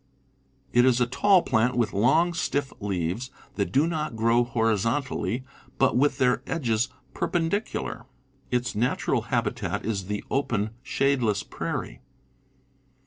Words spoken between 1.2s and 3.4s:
plant with long, stiff leaves,